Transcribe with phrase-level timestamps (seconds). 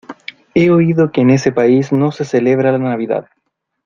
[0.55, 3.29] He oído que en ese país no se celebra la Navidad.